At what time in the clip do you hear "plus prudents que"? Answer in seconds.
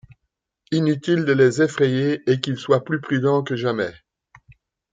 2.83-3.55